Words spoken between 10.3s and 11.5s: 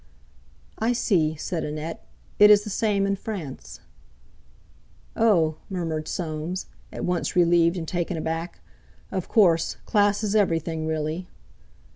everything, really."